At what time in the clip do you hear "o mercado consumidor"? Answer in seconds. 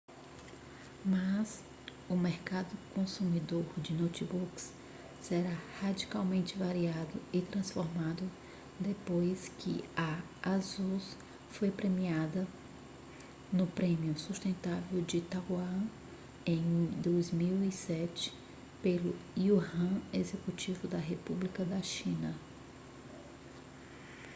2.09-3.63